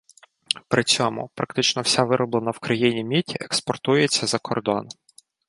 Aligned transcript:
При 0.67 0.81
цьому, 0.83 1.29
практично 1.35 1.81
вся 1.83 2.03
вироблена 2.03 2.51
в 2.51 2.59
країні 2.59 3.03
мідь 3.03 3.37
експортується 3.39 4.27
за 4.27 4.39
кордон. 4.39 4.87